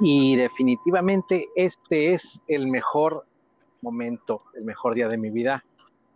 [0.00, 3.26] Y definitivamente este es el mejor
[3.80, 5.64] momento, el mejor día de mi vida,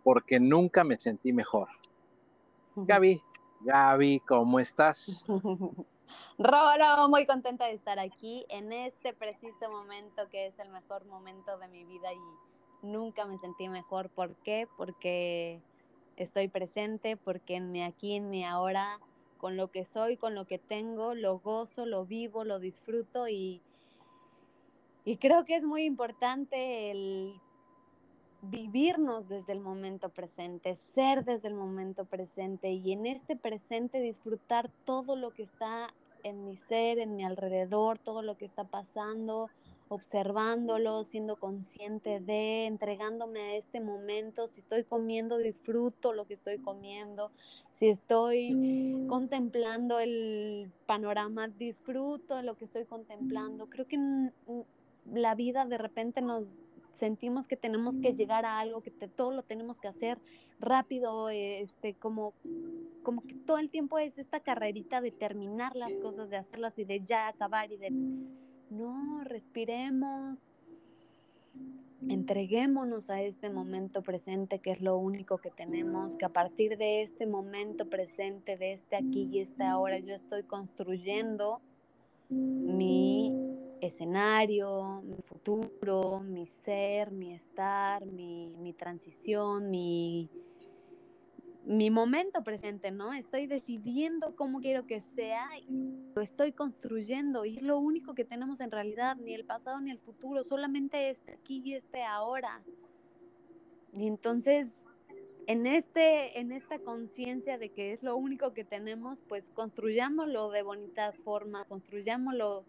[0.03, 1.67] porque nunca me sentí mejor.
[2.75, 3.21] Gaby,
[3.61, 5.25] Gaby, ¿cómo estás?
[6.37, 11.57] Rolo, muy contenta de estar aquí en este preciso momento que es el mejor momento
[11.57, 14.09] de mi vida y nunca me sentí mejor.
[14.09, 14.67] ¿Por qué?
[14.77, 15.61] Porque
[16.17, 18.99] estoy presente, porque en mi aquí, en mi ahora,
[19.37, 23.61] con lo que soy, con lo que tengo, lo gozo, lo vivo, lo disfruto y,
[25.05, 27.33] y creo que es muy importante el
[28.41, 34.71] vivirnos desde el momento presente, ser desde el momento presente y en este presente disfrutar
[34.85, 35.93] todo lo que está
[36.23, 39.49] en mi ser, en mi alrededor, todo lo que está pasando,
[39.89, 44.47] observándolo, siendo consciente de, entregándome a este momento.
[44.47, 47.31] Si estoy comiendo, disfruto lo que estoy comiendo.
[47.73, 53.67] Si estoy contemplando el panorama, disfruto lo que estoy contemplando.
[53.67, 53.97] Creo que
[55.05, 56.45] la vida de repente nos
[56.93, 60.19] sentimos que tenemos que llegar a algo, que todo lo tenemos que hacer
[60.59, 62.33] rápido, este, como,
[63.01, 66.85] como que todo el tiempo es esta carrerita de terminar las cosas, de hacerlas y
[66.85, 67.89] de ya acabar y de,
[68.69, 70.39] no, respiremos,
[72.07, 77.01] entreguémonos a este momento presente, que es lo único que tenemos, que a partir de
[77.01, 81.61] este momento presente, de este aquí y este ahora, yo estoy construyendo
[82.29, 83.50] mi
[83.91, 90.29] escenario, mi futuro, mi ser, mi estar, mi, transición, mi,
[91.65, 93.13] mi momento presente, ¿no?
[93.13, 95.47] Estoy decidiendo cómo quiero que sea,
[96.15, 99.91] lo estoy construyendo y es lo único que tenemos en realidad, ni el pasado ni
[99.91, 102.63] el futuro, solamente este aquí y este ahora.
[103.93, 104.85] Y entonces,
[105.47, 110.63] en, este, en esta conciencia de que es lo único que tenemos, pues construyámoslo de
[110.63, 112.63] bonitas formas, construyámoslo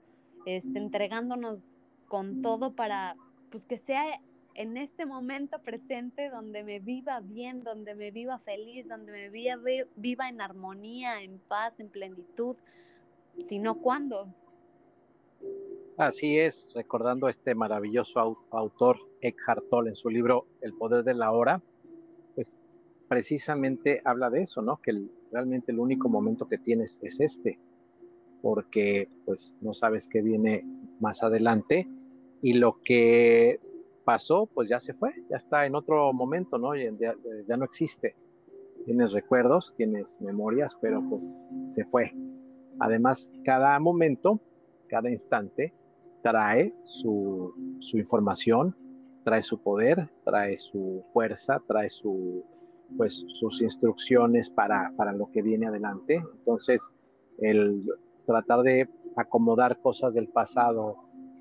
[0.46, 1.60] este, entregándonos
[2.08, 3.16] con todo para
[3.50, 4.20] pues que sea
[4.54, 9.56] en este momento presente donde me viva bien, donde me viva feliz, donde me viva,
[9.96, 12.56] viva en armonía, en paz, en plenitud,
[13.48, 14.28] sino cuándo.
[15.96, 21.14] Así es, recordando a este maravilloso autor Eckhart Tolle en su libro El poder de
[21.14, 21.62] la hora,
[22.34, 22.58] pues
[23.08, 24.78] precisamente habla de eso, ¿no?
[24.78, 27.58] Que realmente el único momento que tienes es este,
[28.42, 30.66] porque pues no sabes qué viene
[31.00, 31.88] más adelante
[32.42, 33.60] y lo que
[34.04, 36.74] pasó pues ya se fue, ya está en otro momento, ¿no?
[36.74, 37.14] Ya,
[37.48, 38.16] ya no existe.
[38.84, 41.32] Tienes recuerdos, tienes memorias, pero pues
[41.66, 42.12] se fue.
[42.80, 44.40] Además, cada momento,
[44.88, 45.72] cada instante
[46.22, 48.76] trae su, su información,
[49.24, 52.44] trae su poder, trae su fuerza, trae su,
[52.96, 56.22] pues, sus instrucciones para, para lo que viene adelante.
[56.38, 56.92] Entonces,
[57.38, 57.80] el
[58.26, 60.96] tratar de acomodar cosas del pasado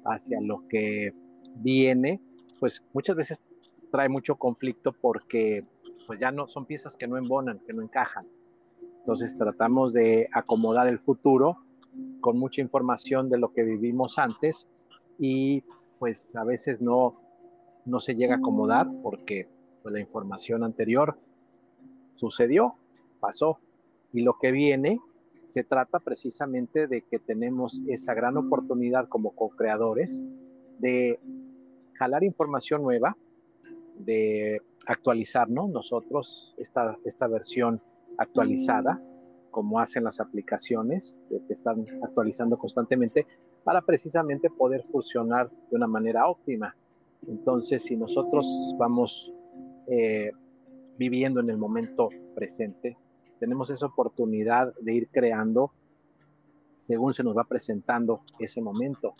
[0.06, 1.14] hacia lo que
[1.56, 2.22] viene,
[2.60, 3.40] pues muchas veces
[3.92, 5.66] trae mucho conflicto porque
[6.08, 8.28] pues ya no son piezas que no embonan, que no encajan.
[9.00, 11.58] Entonces tratamos de acomodar el futuro
[12.22, 14.70] con mucha información de lo que vivimos antes
[15.18, 15.64] y
[16.00, 17.20] pues a veces no,
[17.86, 19.50] no se llega a acomodar porque
[19.82, 21.18] pues, la información anterior
[22.16, 22.76] sucedió,
[23.20, 23.60] pasó
[24.14, 25.00] y lo que viene
[25.46, 30.24] se trata precisamente de que tenemos esa gran oportunidad como co-creadores
[30.80, 31.20] de
[31.94, 33.16] jalar información nueva,
[34.00, 37.82] de actualizarnos nosotros esta, esta versión
[38.18, 39.02] actualizada,
[39.52, 43.28] como hacen las aplicaciones que están actualizando constantemente,
[43.64, 46.76] para precisamente poder funcionar de una manera óptima.
[47.28, 49.34] Entonces, si nosotros vamos
[49.88, 50.32] eh,
[50.98, 52.98] viviendo en el momento presente,
[53.42, 55.72] tenemos esa oportunidad de ir creando
[56.78, 59.16] según se nos va presentando ese momento.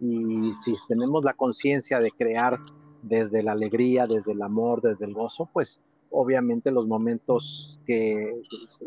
[0.00, 2.58] Y si tenemos la conciencia de crear
[3.02, 8.40] desde la alegría, desde el amor, desde el gozo, pues obviamente los momentos que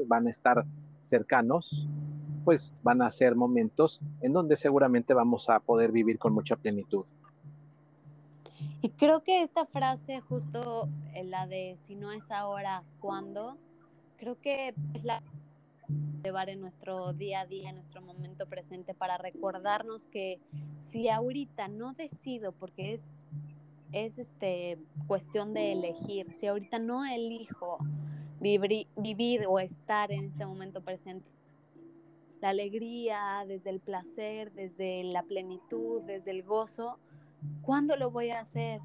[0.08, 0.66] van a estar
[1.04, 1.88] cercanos,
[2.44, 7.06] pues van a ser momentos en donde seguramente vamos a poder vivir con mucha plenitud.
[8.82, 10.90] Y creo que esta frase, justo
[11.26, 13.56] la de si no es ahora, ¿cuándo?
[14.20, 15.24] Creo que es la
[16.24, 20.40] llevar en nuestro día a día, en nuestro momento presente, para recordarnos que
[20.82, 23.04] si ahorita no decido, porque es,
[23.94, 24.78] es este,
[25.08, 27.78] cuestión de elegir, si ahorita no elijo
[28.40, 31.30] vivir, vivir o estar en este momento presente,
[32.42, 36.98] la alegría, desde el placer, desde la plenitud, desde el gozo,
[37.62, 38.82] ¿cuándo lo voy a hacer?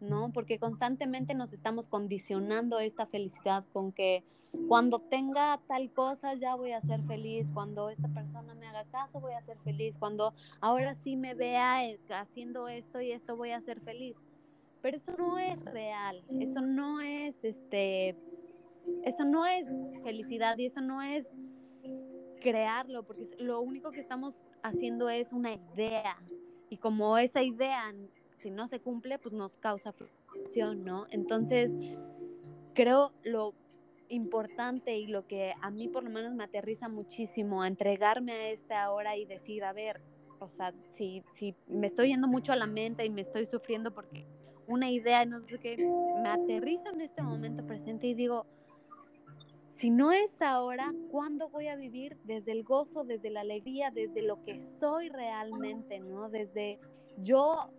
[0.00, 0.32] ¿No?
[0.32, 4.24] Porque constantemente nos estamos condicionando esta felicidad con que
[4.68, 9.20] cuando tenga tal cosa ya voy a ser feliz, cuando esta persona me haga caso
[9.20, 13.50] voy a ser feliz, cuando ahora sí me vea eh, haciendo esto y esto voy
[13.50, 14.16] a ser feliz.
[14.80, 18.16] Pero eso no es real, eso no es este
[19.04, 19.68] eso no es
[20.02, 21.28] felicidad y eso no es
[22.40, 26.16] crearlo, porque lo único que estamos haciendo es una idea
[26.68, 27.92] y como esa idea
[28.42, 31.06] si no se cumple, pues nos causa frustración, ¿no?
[31.10, 31.76] Entonces,
[32.74, 33.54] creo lo
[34.08, 38.48] importante y lo que a mí por lo menos me aterriza muchísimo a entregarme a
[38.50, 40.00] esta hora y decir, a ver,
[40.38, 43.94] o sea, si, si me estoy yendo mucho a la mente y me estoy sufriendo
[43.94, 44.26] porque
[44.66, 48.46] una idea, no sé qué, me aterrizo en este momento presente y digo,
[49.68, 54.22] si no es ahora, ¿cuándo voy a vivir desde el gozo, desde la alegría, desde
[54.22, 56.28] lo que soy realmente, ¿no?
[56.28, 56.78] Desde
[57.18, 57.70] yo,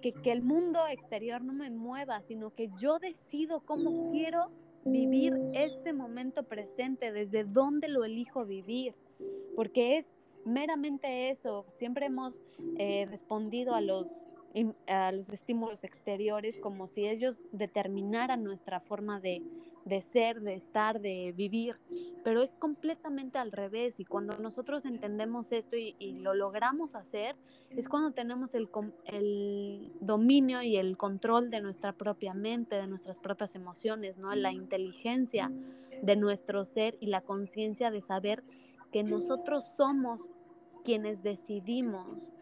[0.00, 4.50] que, que el mundo exterior no me mueva, sino que yo decido cómo quiero
[4.86, 8.94] vivir este momento presente, desde dónde lo elijo vivir,
[9.54, 10.08] porque es
[10.44, 11.66] meramente eso.
[11.74, 12.40] Siempre hemos
[12.78, 14.06] eh, respondido a los
[14.86, 19.42] a los estímulos exteriores como si ellos determinaran nuestra forma de,
[19.86, 21.76] de ser, de estar, de vivir,
[22.24, 27.36] pero es completamente al revés y cuando nosotros entendemos esto y, lo logramos hacer,
[27.70, 28.68] es cuando tenemos el,
[29.04, 34.34] el, dominio y el control de nuestra propia mente, de nuestras propias emociones, ¿no?
[34.34, 35.52] La inteligencia
[36.02, 38.42] de nuestro ser y la conciencia de saber
[38.90, 40.28] que nosotros somos
[40.82, 42.32] quienes decidimos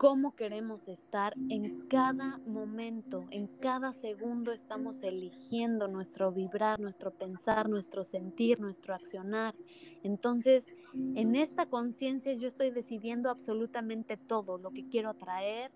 [0.00, 7.68] cómo queremos estar en cada momento, en cada segundo estamos eligiendo nuestro vibrar, nuestro pensar,
[7.68, 9.54] nuestro sentir, nuestro accionar.
[10.02, 15.70] Entonces, en esta conciencia yo estoy decidiendo absolutamente todo, lo que quiero traer,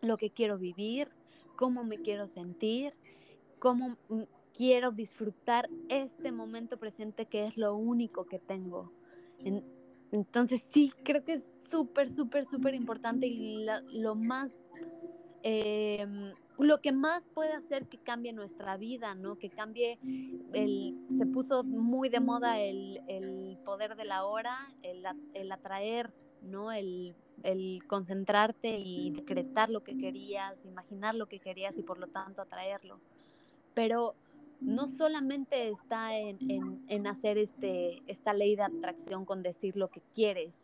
[0.00, 1.10] lo que quiero vivir,
[1.54, 2.94] cómo me quiero sentir,
[3.58, 3.98] cómo
[4.54, 8.90] quiero disfrutar este momento presente que es lo único que tengo.
[10.14, 14.52] Entonces, sí, creo que es súper, súper, súper importante y lo más,
[15.42, 19.36] em, lo que más puede hacer que cambie nuestra vida, ¿no?
[19.36, 19.98] Que cambie,
[20.52, 26.12] el, se puso muy de moda el, el poder de la hora, el, el atraer,
[26.42, 26.70] ¿no?
[26.70, 32.06] El, el concentrarte y decretar lo que querías, imaginar lo que querías y por lo
[32.06, 33.00] tanto atraerlo.
[33.74, 34.14] Pero
[34.60, 39.88] no solamente está en, en, en, hacer este, esta ley de atracción con decir lo
[39.88, 40.54] que quieres,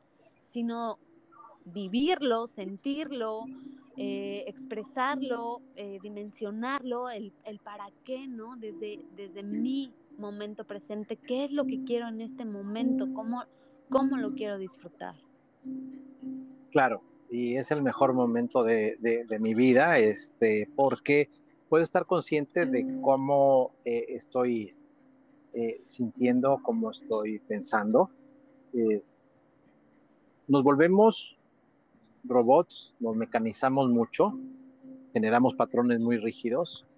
[0.43, 0.99] sino
[1.65, 3.45] vivirlo, sentirlo,
[3.97, 7.33] eh, expresarlo, eh, dimensionarlo, el,
[7.63, 8.57] para qué, ¿no?
[8.57, 13.45] Desde, desde mi momento presente, qué es lo que quiero en este momento, cómo,
[13.89, 15.17] cómo lo quiero disfrutar.
[16.71, 21.29] Claro, y es el mejor momento de, mi vida, este, porque
[21.71, 24.75] puedo estar consciente de cómo eh, estoy
[25.85, 28.11] sintiendo, cómo estoy pensando
[30.51, 31.39] nos volvemos
[32.25, 34.37] robots, nos mecanizamos mucho,
[35.13, 36.89] generamos patrones muy rígidos,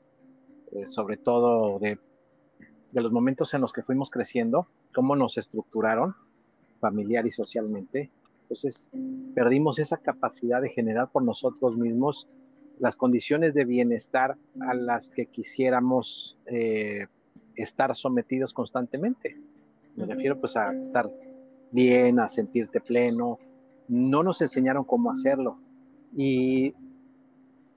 [0.70, 1.98] eh, sobre todo de,
[2.94, 6.16] los momentos en los que fuimos creciendo, cómo nos estructuraron
[6.80, 8.10] familiar y socialmente.
[8.44, 8.90] Entonces,
[9.34, 12.30] perdimos esa capacidad de generar por nosotros mismos
[12.82, 17.06] las condiciones de bienestar a las que quisiéramos eh,
[17.54, 19.38] estar sometidos constantemente.
[19.94, 21.08] Me refiero pues a estar
[21.70, 23.38] bien, a sentirte pleno.
[23.86, 25.60] No nos enseñaron cómo hacerlo.
[26.16, 26.74] Y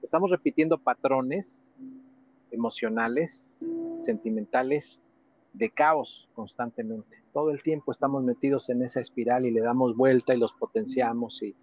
[0.02, 1.70] estamos repitiendo patrones
[2.50, 3.54] emocionales,
[3.98, 5.04] sentimentales,
[5.52, 7.22] de caos constantemente.
[7.32, 11.44] Todo el tiempo estamos metidos en esa espiral y le damos vuelta y los potenciamos.
[11.44, 11.54] Y,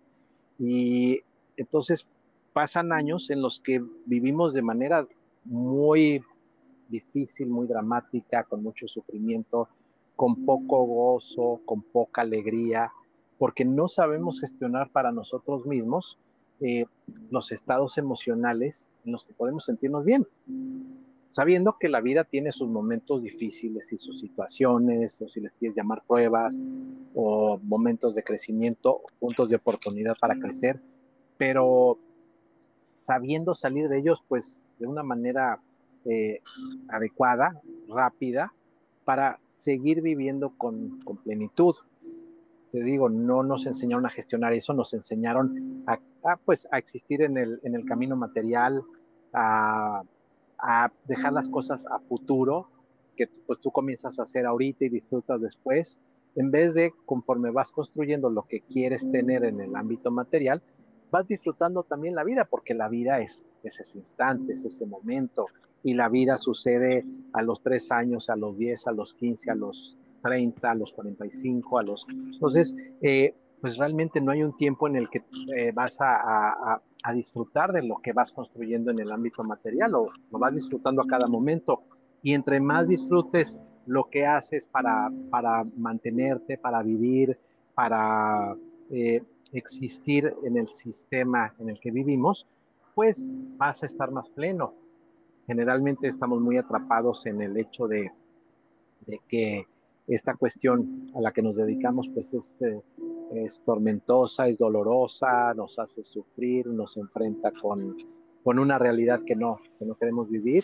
[0.58, 1.20] y
[1.58, 2.08] entonces
[2.53, 5.03] pasan años en los que vivimos de manera
[5.43, 6.24] muy
[6.88, 9.67] difícil, muy dramática, con mucho sufrimiento,
[10.15, 12.91] con poco gozo, con poca alegría,
[13.38, 16.19] porque no sabemos gestionar para nosotros mismos
[16.62, 16.86] eh,
[17.29, 20.27] los estados emocionales en los que podemos sentirnos bien,
[21.29, 25.75] sabiendo que la vida tiene sus momentos difíciles y sus situaciones, o si les quieres
[25.75, 26.62] llamar pruebas,
[27.15, 30.79] o momentos de crecimiento, puntos de oportunidad para crecer,
[31.38, 31.98] pero
[33.05, 35.60] sabiendo salir de ellos, pues de una manera
[36.05, 36.41] eh,
[36.89, 38.53] adecuada, rápida,
[39.05, 41.75] para seguir viviendo con, plenitud.
[42.72, 47.38] Te digo, no nos enseñaron a gestionar eso, nos enseñaron a, pues, a existir en
[47.38, 48.83] el, en el camino material,
[49.33, 50.03] a,
[51.05, 52.69] dejar las cosas a futuro,
[53.15, 56.00] que pues, tú comienzas a hacer ahorita y disfrutas después,
[56.36, 60.63] en vez de conforme vas construyendo lo que quieres tener en el ámbito material,
[61.13, 65.46] vas disfrutando también la vida, porque la vida es, ese instante, es ese momento,
[65.84, 69.55] y la vida sucede a los tres años, a los 10, a los 15, a
[69.55, 72.08] los 30, a los 45, a los...
[72.10, 75.24] Entonces, eh, pues realmente no hay un tiempo en el que
[75.55, 76.82] eh, vas a,
[77.13, 81.05] disfrutar de lo que vas construyendo en el ámbito material o lo vas disfrutando a
[81.05, 81.84] cada momento.
[82.24, 87.38] Y entre más disfrutes lo que haces para, para mantenerte, para vivir,
[87.75, 88.55] para
[88.89, 89.22] eh,
[89.53, 92.48] existir en el sistema en el que vivimos,
[92.95, 94.74] pues vas a estar más pleno.
[95.48, 98.12] Generalmente estamos muy atrapados en el hecho de,
[99.27, 99.65] que
[100.07, 102.81] esta cuestión a la que nos dedicamos pues es, eh,
[103.33, 107.98] es tormentosa, es dolorosa, nos hace sufrir, nos enfrenta con,
[108.43, 110.63] con una realidad que no, que no queremos vivir.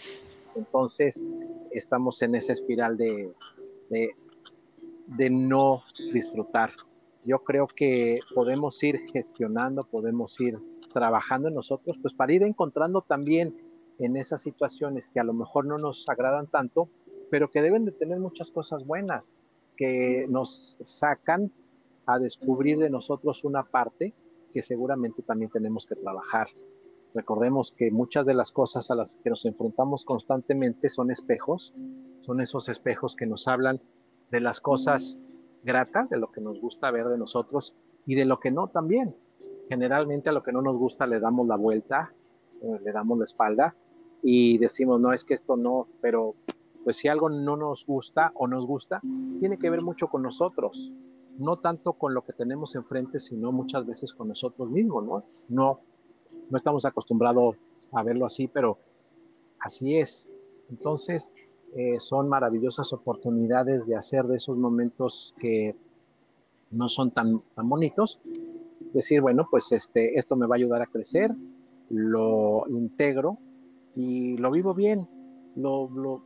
[0.55, 1.31] Entonces
[1.71, 3.33] estamos en esa espiral de,
[3.89, 6.71] de no disfrutar.
[7.25, 10.59] Yo creo que podemos ir gestionando, podemos ir
[10.91, 13.55] trabajando en nosotros, pues para ir encontrando también
[13.99, 16.89] en esas situaciones que a lo mejor no nos agradan tanto,
[17.29, 19.41] pero que deben de tener muchas cosas buenas,
[19.75, 21.51] que nos sacan
[22.05, 24.13] a descubrir de nosotros una parte
[24.51, 26.47] que seguramente también tenemos que trabajar.
[27.13, 31.73] Recordemos que muchas de las cosas a las que nos enfrentamos constantemente son espejos,
[32.21, 33.81] son esos espejos que nos hablan
[34.31, 35.17] de las cosas
[35.63, 37.75] gratas, de lo que nos gusta ver de nosotros
[38.05, 39.15] y de lo que no también.
[39.67, 42.13] Generalmente a lo que no nos gusta le damos la vuelta,
[42.61, 43.75] eh, le damos la espalda
[44.21, 46.35] y decimos, no, es que esto no, pero
[46.83, 49.01] pues si algo no nos gusta o nos gusta,
[49.37, 50.93] tiene que ver mucho con nosotros,
[51.37, 55.23] no tanto con lo que tenemos enfrente, sino muchas veces con nosotros mismos, ¿no?
[55.47, 55.81] No,
[56.49, 57.57] no estamos acostumbrados
[57.91, 58.77] a verlo así, pero
[59.59, 60.33] así es.
[60.69, 61.33] Entonces,
[61.75, 65.75] eh, son maravillosas oportunidades de hacer de esos momentos que
[66.71, 68.19] no son tan, tan bonitos,
[68.93, 71.31] decir, bueno, pues este, esto me va a ayudar a crecer,
[71.89, 73.37] lo integro
[73.95, 75.07] y lo vivo bien,
[75.55, 76.23] lo, lo,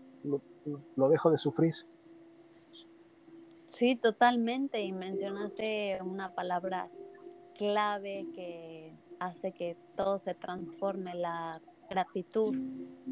[0.95, 1.73] lo, dejo de sufrir.
[3.67, 4.81] Sí, totalmente.
[4.81, 6.89] Y mencionaste una palabra
[7.57, 12.55] clave que hace que todo se transforme, la gratitud,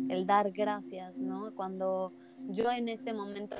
[0.09, 1.53] el dar gracias, ¿no?
[1.55, 2.11] Cuando
[2.49, 3.55] yo en este momento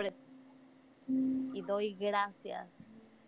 [1.08, 2.68] y doy gracias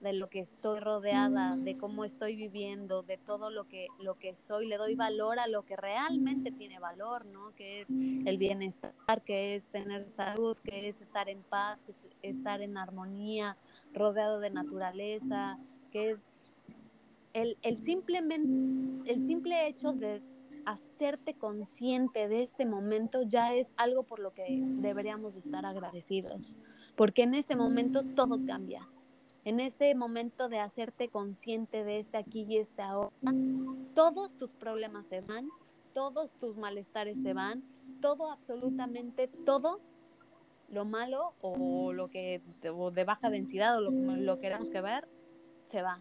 [0.03, 4.35] de lo que estoy rodeada, de cómo estoy viviendo, de todo lo que, lo que
[4.35, 7.55] soy, le doy valor a lo que realmente tiene valor, ¿no?
[7.55, 8.93] Que es el bienestar,
[9.25, 13.55] que es tener salud, que es estar en paz, que es estar en armonía,
[13.93, 15.57] rodeado de naturaleza,
[15.89, 16.19] que es
[17.31, 20.21] el, el, simplemente, el simple hecho de
[21.03, 24.45] hacerte consciente de este momento ya es algo por lo que
[24.77, 26.55] deberíamos estar agradecidos,
[26.95, 28.87] porque en este momento todo cambia
[29.45, 33.11] en ese momento de hacerte consciente de este aquí y este ahora,
[33.93, 35.49] todos tus problemas se van,
[35.93, 37.61] todos tus malestares se van,
[38.01, 39.81] todo, absolutamente todo
[40.69, 45.09] lo malo o lo que de baja densidad o lo lo queramos que ver,
[45.69, 45.99] se va.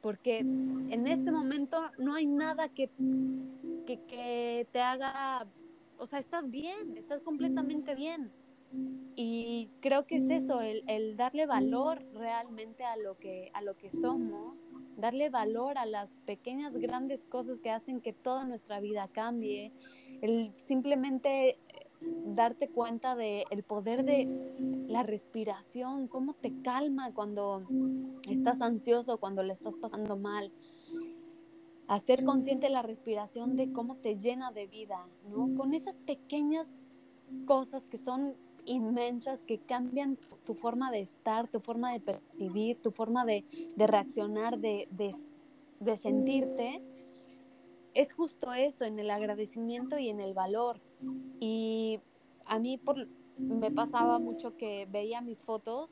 [0.00, 2.90] Porque en este momento no hay nada que,
[3.86, 5.46] que, te haga,
[5.98, 8.30] o sea, estás bien, estás completamente bien.
[9.16, 13.90] Y creo que es eso, el, darle valor realmente a lo, que, a lo que
[13.90, 14.56] somos,
[14.96, 19.72] darle valor a las pequeñas, grandes cosas que hacen que toda nuestra vida cambie,
[20.20, 21.58] el simplemente
[22.00, 24.28] darte cuenta del el poder de
[24.86, 27.64] la respiración, cómo te calma cuando
[28.28, 30.52] estás ansioso, cuando le estás pasando mal.
[31.88, 35.56] Hacer consciente la respiración de cómo te llena de vida, ¿no?
[35.56, 36.68] Con esas pequeñas
[37.46, 38.34] cosas que son
[38.68, 43.44] inmensas que cambian tu forma de estar, tu forma de percibir, tu forma de,
[43.76, 44.86] reaccionar, de,
[46.00, 46.82] sentirte,
[47.94, 50.80] es justo eso, en el agradecimiento y en el valor.
[51.40, 52.00] Y
[52.46, 53.06] a mí por,
[53.38, 55.90] me pasaba mucho que veía mis fotos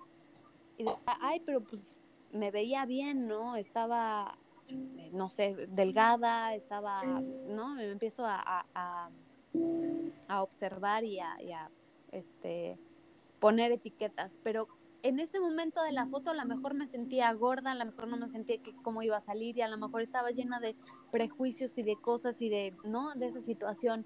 [0.77, 1.99] y decía, ay, pero pues
[2.33, 3.57] me veía bien, ¿no?
[3.57, 4.37] Estaba,
[5.13, 7.75] no sé, delgada, estaba, ¿no?
[7.75, 9.11] Me empiezo a, a,
[10.43, 11.71] observar y a, a
[12.13, 12.79] este,
[13.39, 14.69] poner etiquetas, pero
[15.03, 18.09] en ese momento de la foto a lo mejor me sentía gorda, a lo mejor
[18.09, 20.75] no me sentía que cómo iba a salir y a lo mejor estaba llena de
[21.13, 23.15] prejuicios y de cosas y de, ¿no?
[23.15, 24.05] De esa situación.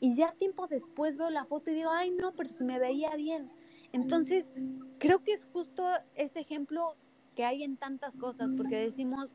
[0.00, 3.50] Y ya tiempo después veo la foto y digo, ay, no, pero me veía bien.
[3.92, 4.52] Entonces,
[4.98, 6.96] creo que es justo ese ejemplo
[7.34, 9.34] que hay en tantas cosas, porque decimos,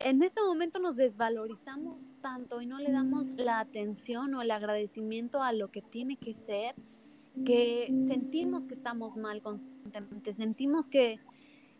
[0.00, 5.42] en este momento nos desvalorizamos tanto y no le damos la atención o el agradecimiento
[5.42, 6.74] a lo que tiene que ser,
[7.44, 11.20] que sentimos que estamos mal constantemente, sentimos que,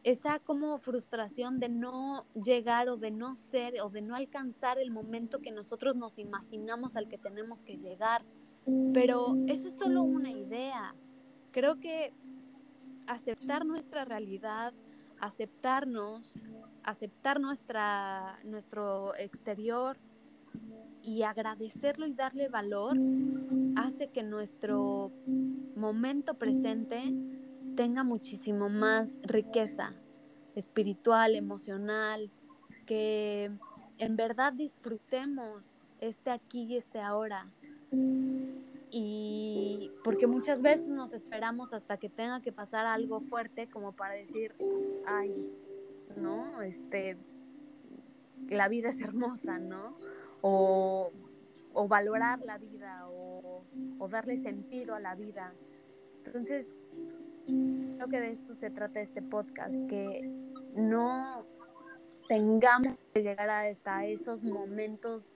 [0.03, 4.91] esa como frustración de no llegar o de no ser o de no alcanzar el
[4.91, 8.23] momento que nosotros nos imaginamos al que tenemos que llegar.
[8.95, 10.95] Pero eso es solo una idea.
[11.51, 12.13] Creo que
[13.07, 14.73] aceptar nuestra realidad,
[15.19, 16.35] aceptarnos,
[16.83, 19.99] aceptar nuestra, nuestro exterior
[21.03, 22.97] y agradecerlo y darle valor
[23.77, 25.11] hace que nuestro
[25.77, 27.13] momento presente
[27.77, 29.95] tenga muchísimo más riqueza
[30.55, 32.31] espiritual, emocional,
[32.87, 33.51] que
[33.99, 35.63] en verdad disfrutemos
[36.01, 37.47] este aquí y este ahora.
[38.91, 44.15] Y porque muchas veces nos esperamos hasta que tenga que pasar algo fuerte como para
[44.15, 44.55] decir,
[45.07, 45.33] ay,
[46.21, 46.63] ¿no?
[46.63, 47.17] Este,
[48.49, 49.97] la vida es hermosa, ¿no?
[50.43, 51.13] O,
[51.89, 53.65] valorar la vida o,
[53.99, 55.55] o darle sentido a la vida.
[56.25, 56.77] Entonces,
[57.97, 60.29] Creo que de esto se trata este podcast, que
[60.75, 61.45] no
[62.29, 65.33] tengamos que llegar hasta esos momentos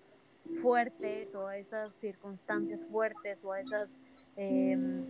[0.62, 3.90] fuertes o esas circunstancias fuertes o esos
[4.36, 5.04] em,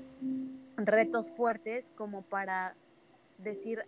[0.76, 2.74] retos fuertes como para
[3.38, 3.84] decir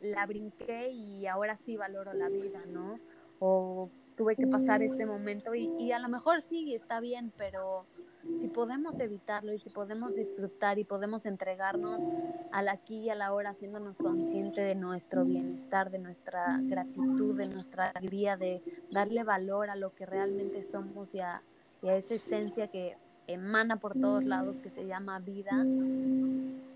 [0.00, 2.98] la brinqué y ahora sí valoro la vida, ¿no?
[3.38, 7.86] O tuve que pasar este momento y, y a lo mejor sí está bien, pero
[8.40, 12.02] si podemos evitarlo y si podemos disfrutar y podemos entregarnos
[12.52, 17.48] al aquí y a la hora, haciéndonos consciente de nuestro bienestar, de nuestra gratitud, de
[17.48, 21.42] nuestra alegría, de darle valor a lo que realmente somos y a,
[21.82, 25.64] esa esencia que emana por todos lados, que se llama vida,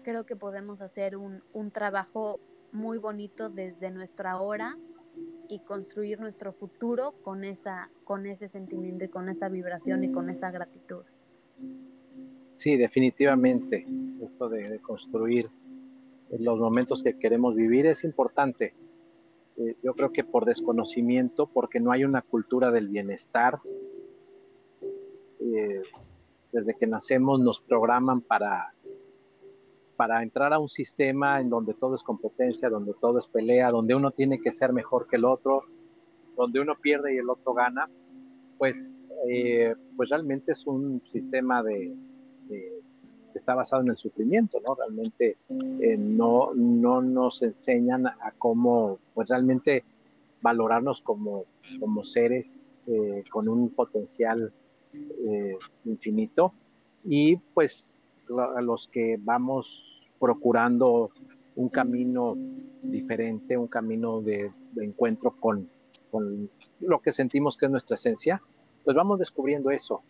[0.03, 2.41] creo que podemos hacer un, un trabajo
[2.73, 4.77] muy bonito desde nuestra hora
[5.49, 10.31] y construir nuestro futuro con esa con ese sentimiento y con esa vibración y con
[10.31, 11.05] esa gratitud.
[12.53, 13.87] Sí, definitivamente,
[14.21, 15.49] esto de, construir
[16.31, 18.75] los momentos que queremos vivir es importante.
[19.57, 23.61] Eh, yo creo que por desconocimiento, porque no hay una cultura del bienestar,
[25.41, 25.83] eh,
[26.53, 28.75] desde que nacemos nos programan para,
[29.97, 33.95] para entrar a un sistema en donde todo es competencia, donde todo es pelea, donde
[33.95, 35.65] uno tiene que ser mejor que el otro,
[36.37, 37.91] donde uno pierde y el otro gana,
[38.59, 41.95] pues eh, pues realmente es un sistema de,
[42.49, 42.81] que
[43.35, 44.75] está basado en el sufrimiento, ¿no?
[44.75, 45.37] Realmente
[45.81, 49.85] eh, no, no nos enseñan a cómo, pues realmente
[50.41, 51.45] valorarnos como,
[51.81, 54.53] como seres eh, con un potencial
[55.85, 56.55] infinito
[57.05, 57.95] y pues
[58.57, 61.11] a los que vamos procurando
[61.57, 62.37] un camino
[62.83, 65.69] diferente, un camino de, encuentro con,
[66.11, 66.49] con,
[66.81, 68.41] lo que sentimos que es nuestra esencia,
[68.89, 70.03] pues vamos descubriendo eso.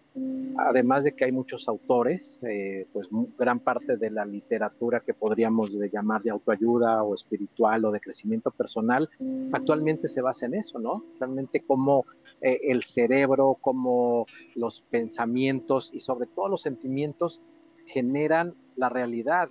[0.57, 5.77] Además de que hay muchos autores, eh, pues gran parte de la literatura que podríamos
[5.93, 9.11] llamar de autoayuda o espiritual o de crecimiento personal,
[9.51, 11.03] actualmente se basa en eso, ¿no?
[11.19, 12.07] Realmente cómo
[12.41, 17.41] eh, el cerebro, cómo los pensamientos y sobre todo los sentimientos
[17.85, 19.49] generan la realidad.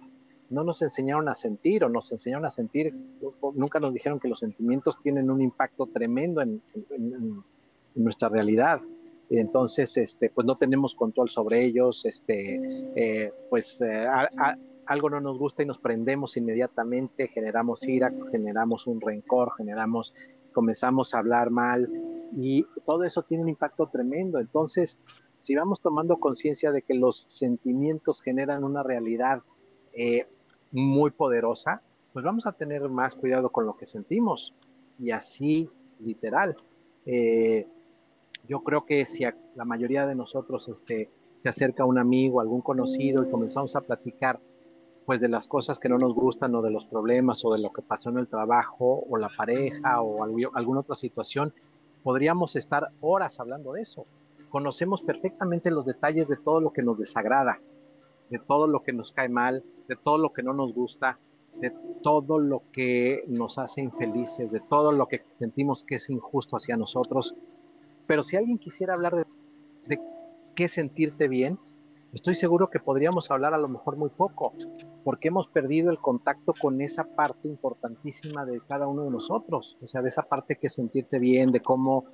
[0.49, 2.95] No nos enseñaron a sentir o nos enseñaron a sentir,
[3.55, 6.61] nunca nos dijeron que los sentimientos tienen un impacto tremendo en
[7.97, 8.79] nuestra realidad
[9.29, 12.61] entonces este, pues no tenemos control sobre ellos, este,
[12.95, 14.07] eh, pues eh,
[14.85, 20.13] algo no nos gusta y nos prendemos inmediatamente, generamos ira, generamos un rencor, generamos,
[20.53, 21.89] comenzamos a hablar mal
[22.35, 24.39] y todo eso tiene un impacto tremendo.
[24.39, 24.97] Entonces,
[25.37, 29.41] si vamos tomando conciencia de que los sentimientos generan una realidad
[29.93, 30.25] eh,
[30.71, 31.81] muy poderosa,
[32.13, 34.55] pues vamos a tener más cuidado con lo que sentimos
[34.97, 36.55] y así literal
[38.47, 42.61] yo creo que si a la mayoría de nosotros este, se acerca un amigo, algún
[42.61, 44.39] conocido y comenzamos a platicar
[45.05, 47.71] pues de las cosas que no nos gustan o de los problemas o de lo
[47.71, 51.53] que pasó en el trabajo o la pareja o alguna otra situación,
[52.03, 54.05] podríamos estar horas hablando de eso.
[54.49, 57.61] Conocemos perfectamente los detalles de todo lo que nos desagrada,
[58.29, 61.19] de todo lo que nos cae mal, de todo lo que no nos gusta,
[61.55, 66.57] de todo lo que nos hace infelices, de todo lo que sentimos que es injusto
[66.57, 67.35] hacia nosotros
[68.07, 69.25] pero si alguien quisiera hablar de,
[70.55, 71.59] qué sentirte bien,
[72.13, 74.53] estoy seguro que podríamos hablar a lo mejor muy poco,
[75.03, 79.85] porque hemos perdido el contacto con esa parte importantísima de cada uno de nosotros, o
[79.85, 82.05] sea, de esa parte que sentirte bien, de cómo,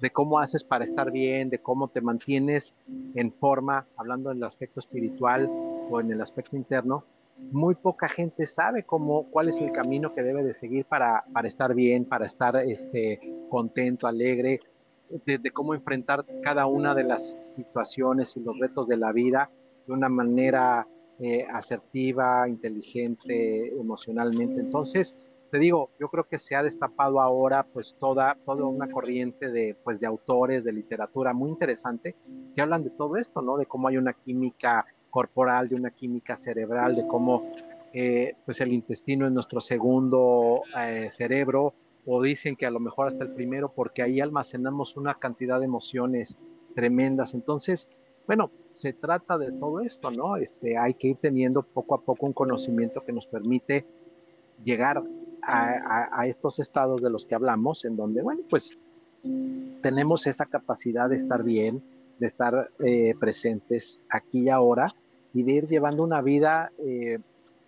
[0.00, 2.76] de cómo haces para estar bien, de cómo te mantienes
[3.14, 5.48] en forma, hablando en el aspecto espiritual
[5.90, 7.04] o en el aspecto interno.
[7.50, 11.48] Muy poca gente sabe cómo, cuál es el camino que debe de seguir para, para
[11.48, 14.60] estar bien, para estar este, contento, alegre,
[15.10, 19.50] de, cómo enfrentar cada una de las situaciones y los retos de la vida
[19.86, 20.86] de una manera
[21.18, 24.60] eh, asertiva, inteligente, emocionalmente.
[24.60, 25.16] Entonces,
[25.50, 29.74] te digo, yo creo que se ha destapado ahora pues toda, toda una corriente de,
[29.82, 32.14] pues, de autores de literatura muy interesante
[32.54, 33.56] que hablan de todo esto, ¿no?
[33.56, 37.50] De cómo hay una química corporal, de una química cerebral, de cómo
[37.92, 41.72] eh, pues el intestino es nuestro segundo eh, cerebro,
[42.10, 45.66] o dicen que a lo mejor hasta el primero, porque ahí almacenamos una cantidad de
[45.66, 46.38] emociones
[46.74, 47.34] tremendas.
[47.34, 47.86] Entonces,
[48.26, 50.36] bueno, se trata de todo esto, ¿no?
[50.36, 53.84] Este, hay que ir teniendo poco a poco un conocimiento que nos permite
[54.64, 55.02] llegar
[55.42, 58.78] a, estos estados de los que hablamos, en donde, bueno, pues
[59.82, 61.82] tenemos esa capacidad de estar bien,
[62.18, 64.94] de estar eh, presentes aquí y ahora
[65.34, 67.18] y de ir llevando una vida eh,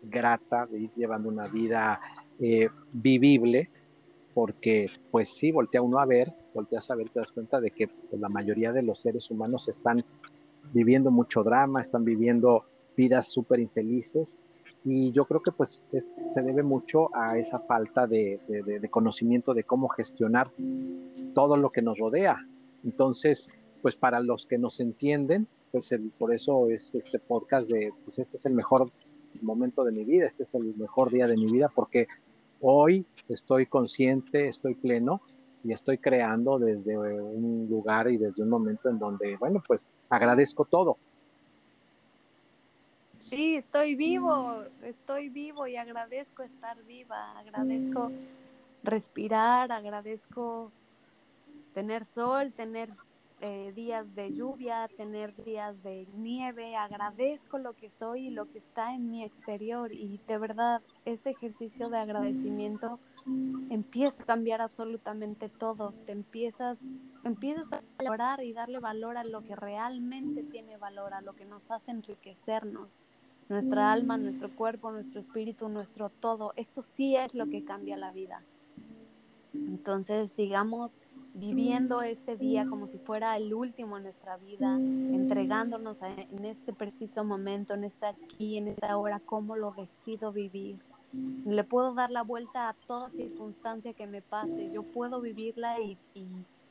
[0.03, 2.01] grata, de ir llevando una vida
[2.39, 3.71] eh, vivible,
[4.35, 7.89] porque pues sí, voltea uno a ver, volteas a ver, te das cuenta de que
[7.89, 10.05] pues, la mayoría de los seres humanos están
[10.73, 12.65] viviendo mucho drama, están viviendo
[12.97, 14.39] vidas súper infelices
[14.85, 15.87] y yo creo que pues
[16.29, 18.41] se debe mucho a esa falta de,
[18.91, 20.51] conocimiento de cómo gestionar
[21.35, 22.39] todo lo que nos rodea.
[22.83, 23.51] Entonces,
[23.83, 28.37] pues para los que nos entienden, pues por eso es este podcast de, pues este
[28.37, 28.91] es el mejor
[29.43, 32.09] momento de mi vida, este es el mejor día de mi vida, porque
[32.61, 35.21] hoy estoy consciente, estoy pleno
[35.65, 40.65] y estoy creando desde un lugar y desde un momento en donde, bueno, pues agradezco
[40.65, 40.97] todo,
[43.21, 48.11] Sí, estoy vivo, estoy vivo y agradezco estar viva, agradezco
[48.83, 50.73] respirar, agradezco
[51.73, 52.91] tener sol, tener
[53.41, 58.59] eh, días de lluvia, tener días de nieve, agradezco lo que soy y lo que
[58.59, 62.99] está en mi exterior y de verdad este ejercicio de agradecimiento
[63.71, 66.79] empieza a cambiar absolutamente todo, te empiezas,
[67.25, 71.45] empiezas a valorar y darle valor a lo que realmente tiene valor, a lo que
[71.45, 73.01] nos hace enriquecernos
[73.51, 76.53] nuestra alma, nuestro cuerpo, nuestro espíritu, nuestro todo.
[76.55, 78.45] Esto sí es lo que cambia la vida.
[79.53, 80.93] Entonces sigamos
[81.35, 87.25] viviendo este día como si fuera el último en nuestra vida, entregándonos en este preciso
[87.25, 90.79] momento, en esta aquí, en esta hora, cómo lo decido vivir.
[91.13, 95.99] Le puedo dar la vuelta a toda circunstancia que me pase, yo puedo vivirla y,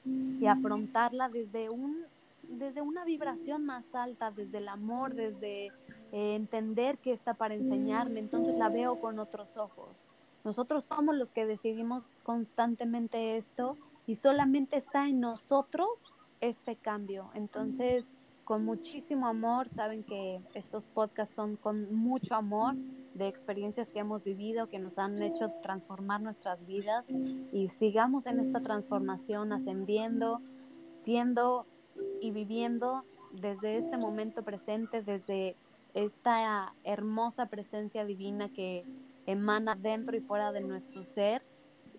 [0.06, 2.04] y afrontarla desde, un,
[2.44, 5.68] desde una vibración más alta, desde el amor, desde
[6.12, 10.06] eh, entender que está para enseñarme, entonces la veo con otros ojos.
[10.44, 13.78] Nosotros somos los que decidimos constantemente esto
[14.10, 15.88] y solamente está en nosotros
[16.42, 17.30] este cambio.
[17.36, 18.12] Entonces,
[18.44, 22.74] con muchísimo amor, saben que estos podcasts son con mucho amor
[23.14, 27.12] de experiencias que hemos vivido, que nos han hecho transformar nuestras vidas
[27.54, 30.42] y sigamos en esta transformación, ascendiendo,
[30.94, 31.68] siendo
[32.20, 35.56] y viviendo desde este momento presente, desde
[35.94, 38.86] esta hermosa presencia divina que
[39.28, 41.44] emana dentro y fuera de nuestro ser.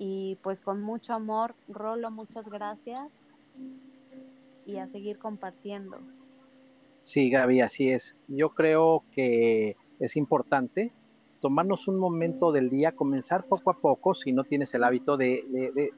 [0.02, 3.06] Y pues con mucho amor, Rolo, muchas gracias
[4.64, 5.98] y a seguir compartiendo.
[7.00, 8.18] Sí, Gaby, así es.
[8.26, 10.90] Yo creo que es importante
[11.42, 15.92] tomarnos un momento del día, comenzar poco a poco, si no tienes el hábito de,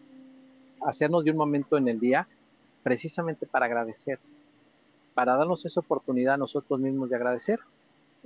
[0.81, 2.27] hacernos de un momento en el día,
[2.83, 4.19] precisamente para agradecer,
[5.15, 7.61] para darnos esa oportunidad a nosotros mismos de agradecer.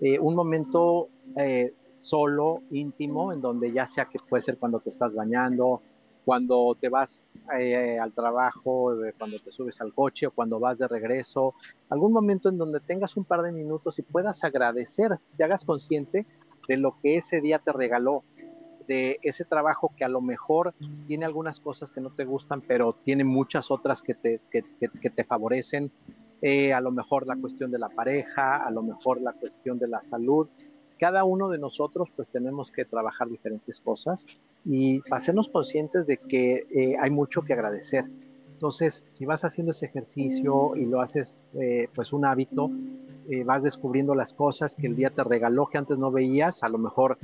[0.00, 4.90] Eh, un momento eh, solo, íntimo, en donde ya sea que puede ser cuando te
[4.90, 5.82] estás bañando,
[6.24, 7.28] cuando te vas
[7.58, 11.54] eh, al trabajo, cuando te subes al coche o cuando vas de regreso,
[11.88, 16.26] algún momento en donde tengas un par de minutos y puedas agradecer, te hagas consciente
[16.68, 18.24] de lo que ese día te regaló,
[18.88, 20.74] de ese trabajo que a lo mejor
[21.06, 25.10] tiene algunas cosas que no te gustan, pero tiene muchas otras que te, que, que
[25.10, 25.92] te favorecen,
[26.42, 29.88] eh, a lo mejor la cuestión de la pareja, a lo mejor la cuestión de
[29.88, 30.48] la salud.
[30.98, 34.26] Cada uno de nosotros pues tenemos que trabajar diferentes cosas
[34.64, 38.04] y hacernos conscientes de que eh, hay mucho que agradecer.
[38.52, 42.70] Entonces, si vas haciendo ese ejercicio y lo haces eh, pues un hábito,
[43.44, 46.78] vas descubriendo las cosas que el día te regaló que antes no veías, a lo
[46.78, 47.18] mejor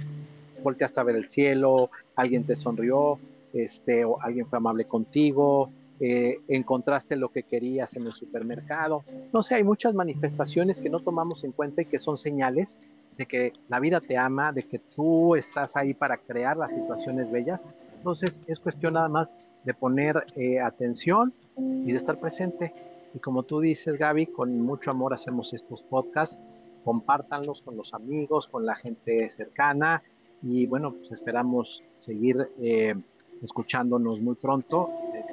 [0.62, 3.20] volteaste a ver el cielo, alguien te sonrió,
[3.52, 9.04] este, o alguien fue amable contigo, eh, encontraste lo que querías en el supermercado.
[9.32, 12.78] No sé, hay muchas manifestaciones que no tomamos en cuenta y que son señales
[13.16, 17.30] de que la vida te ama, de que tú estás ahí para crear las situaciones
[17.30, 17.68] bellas.
[17.96, 22.72] Entonces es cuestión nada más de poner eh, atención y de estar presente.
[23.14, 26.38] Y como tú dices, Gaby, con mucho amor hacemos estos podcasts.
[26.84, 30.02] Compártanlos con los amigos, con la gente cercana.
[30.42, 32.94] Y bueno, pues esperamos seguir eh,
[33.42, 34.90] escuchándonos muy pronto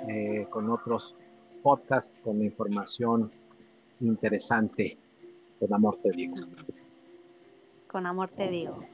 [0.08, 1.16] eh, con otros
[1.64, 3.32] podcasts con información
[4.02, 4.98] interesante.
[5.60, 6.36] Con amor te digo.
[7.90, 8.86] Con amor te digo.